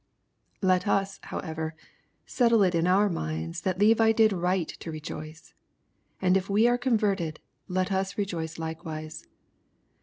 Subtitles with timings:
[0.63, 1.75] Let us, however,
[2.25, 5.53] settle it in our minds that Levi did right to rejoice,
[6.19, 9.27] and if we are converted, let us rejoice likewise.